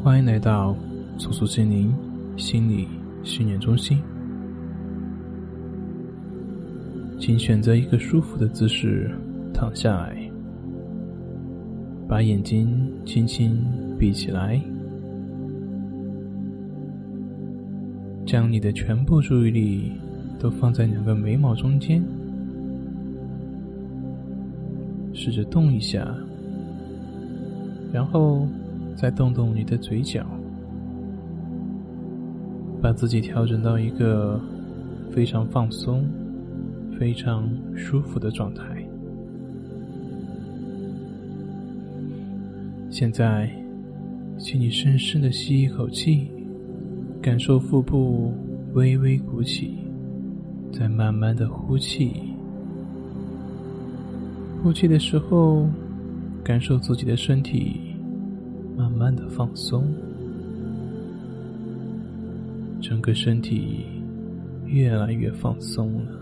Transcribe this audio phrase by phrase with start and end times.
[0.00, 0.76] 欢迎来到
[1.18, 1.92] 苏苏心灵
[2.36, 2.86] 心理
[3.24, 4.00] 训练中心，
[7.18, 9.10] 请选择一个舒服的姿势
[9.52, 10.16] 躺下来，
[12.06, 13.60] 把眼睛轻轻
[13.98, 14.60] 闭起来，
[18.24, 19.92] 将你的全部注意力
[20.38, 22.02] 都放在两个眉毛中间，
[25.12, 26.14] 试着动一下，
[27.92, 28.46] 然后。
[29.00, 30.26] 再动动你的嘴角，
[32.82, 34.40] 把自己调整到一个
[35.12, 36.04] 非常放松、
[36.98, 38.64] 非常舒服的状态。
[42.90, 43.48] 现在，
[44.36, 46.26] 请你深深的吸一口气，
[47.22, 48.34] 感受腹部
[48.74, 49.78] 微微鼓起，
[50.72, 52.34] 再慢慢的呼气。
[54.60, 55.68] 呼气的时候，
[56.42, 57.87] 感受自己的身体。
[58.78, 59.84] 慢慢的放松，
[62.80, 63.86] 整个身体
[64.66, 66.12] 越来越放松了。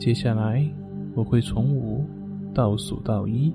[0.00, 0.68] 接下来
[1.14, 2.04] 我会从五
[2.52, 3.52] 倒数到一，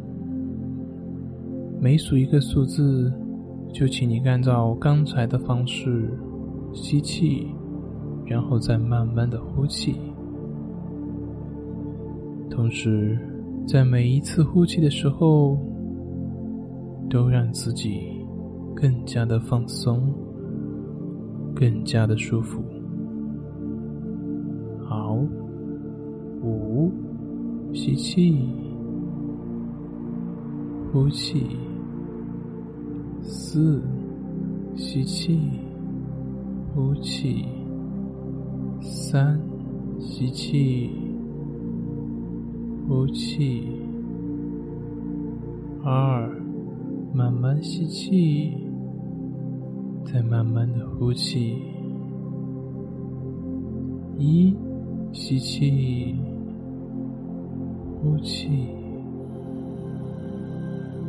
[1.81, 3.11] 每数一个数字，
[3.73, 6.09] 就请你按照刚才的方式
[6.73, 7.47] 吸气，
[8.25, 9.95] 然后再慢慢的呼气，
[12.49, 13.19] 同时。
[13.67, 15.57] 在每一次呼气的时候，
[17.09, 17.99] 都让自己
[18.73, 20.09] 更加的放松，
[21.53, 22.63] 更加的舒服。
[24.85, 25.17] 好，
[26.41, 26.89] 五，
[27.73, 28.47] 吸气，
[30.93, 31.45] 呼气，
[33.21, 33.83] 四，
[34.77, 35.37] 吸气，
[36.73, 37.43] 呼气，
[38.79, 39.37] 三，
[39.99, 41.06] 吸气。
[42.87, 43.67] 呼气，
[45.83, 46.29] 二，
[47.13, 48.53] 慢慢吸气，
[50.05, 51.57] 再慢慢的呼气，
[54.17, 54.55] 一，
[55.11, 56.15] 吸气，
[58.01, 58.69] 呼气，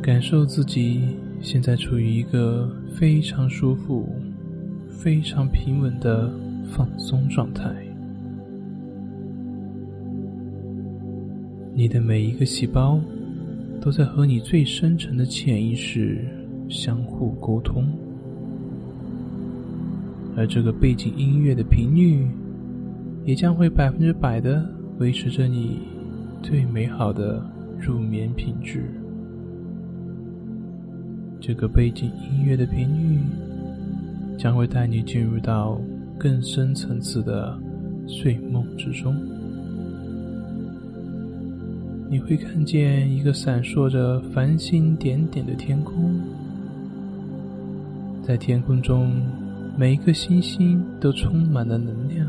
[0.01, 4.05] 感受自己现在处于一个非常舒服、
[4.89, 6.29] 非常平稳的
[6.65, 7.88] 放松状态。
[11.79, 12.99] 你的每一个细胞
[13.79, 16.27] 都在和你最深层的潜意识
[16.67, 17.87] 相互沟通，
[20.35, 22.27] 而这个背景音乐的频率
[23.23, 25.79] 也将会百分之百的维持着你
[26.43, 27.41] 最美好的
[27.79, 28.83] 入眠品质。
[31.39, 33.21] 这个背景音乐的频率
[34.37, 35.79] 将会带你进入到
[36.17, 37.57] 更深层次的
[38.05, 39.15] 睡梦之中。
[42.11, 46.19] 你会看见一个闪烁着繁星点点的天空，
[48.23, 49.21] 在天空中，
[49.77, 52.27] 每一颗星星都充满了能量。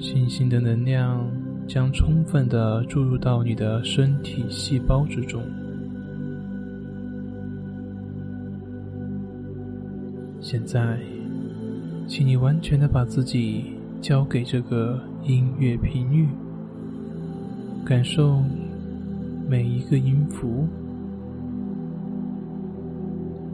[0.00, 1.24] 星星的能量
[1.68, 5.40] 将充分的注入到你的身体细胞之中。
[10.40, 10.98] 现在，
[12.08, 13.66] 请你完全的把自己
[14.00, 16.26] 交给这个音乐频率。
[17.88, 18.42] 感受
[19.48, 20.68] 每一个音符，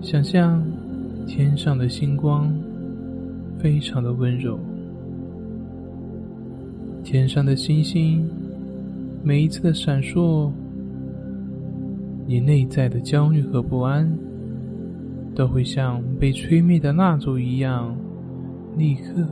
[0.03, 0.61] 想象
[1.25, 2.53] 天上的星光
[3.61, 4.59] 非常的温柔，
[7.05, 8.29] 天上的星星
[9.23, 10.51] 每一次的闪烁，
[12.27, 14.13] 你内在的焦虑和不安
[15.33, 17.97] 都会像被吹灭的蜡烛一样，
[18.77, 19.25] 立刻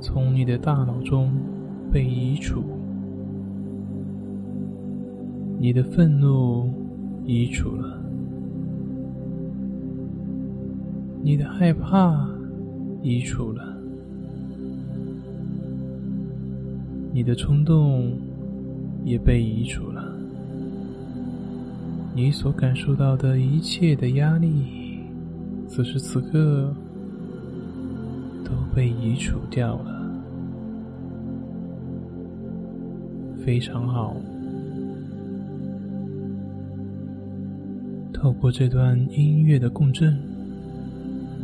[0.00, 1.32] 从你的大脑中
[1.90, 2.62] 被移除。
[5.58, 6.70] 你的愤怒
[7.24, 7.98] 移除了，
[11.22, 12.28] 你的害怕
[13.02, 13.76] 移除了，
[17.12, 18.12] 你的冲动
[19.04, 20.14] 也被移除了，
[22.14, 25.00] 你所感受到的一切的压力，
[25.66, 26.72] 此时此刻
[28.44, 30.08] 都被移除掉了，
[33.44, 34.14] 非常好。
[38.26, 40.18] 透过这段音乐的共振，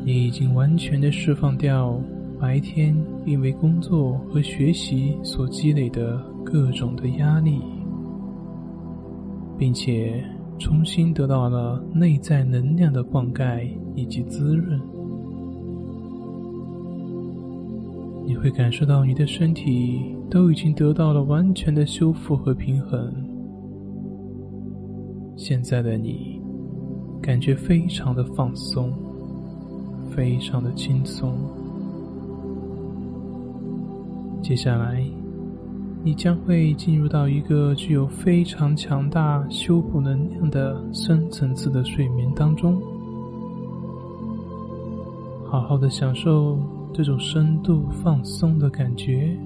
[0.05, 1.97] 你已经完全的释放掉
[2.41, 2.93] 白天
[3.25, 7.61] 因为工作和学习所积累的各种的压力，
[9.57, 10.25] 并且
[10.59, 13.65] 重新得到了内在能量的灌溉
[13.95, 14.81] 以及滋润。
[18.27, 23.15] 你会感受到你的身体都已经得到了完全的修复和平衡。
[25.37, 26.32] 现在的你
[27.23, 28.93] 感觉非常的放松，
[30.11, 31.33] 非常的轻松。
[34.43, 35.03] 接下来，
[36.03, 42.83] 你将会进入到一个具有非常强大修补能量的深层次的睡眠当中，
[45.47, 46.59] 好好的享受
[46.93, 49.39] 这种深度放松的感觉。